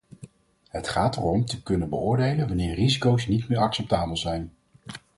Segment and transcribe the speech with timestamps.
[0.69, 4.51] Het gaat erom te kunnen beoordelen wanneer risico's niet meer acceptabel zijn.